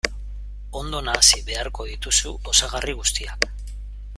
[0.79, 3.47] Ondo nahasi beharko dituzu osagarri guztiak.